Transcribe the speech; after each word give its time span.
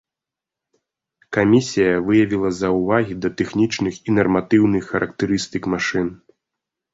Камісія 1.35 1.91
выявіла 2.07 2.49
заўвагі 2.61 3.13
да 3.27 3.31
тэхнічных 3.43 3.93
і 4.09 4.17
нарматыўных 4.21 4.83
характарыстык 4.95 5.63
машын. 5.77 6.07